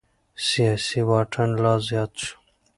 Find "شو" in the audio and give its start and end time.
2.23-2.35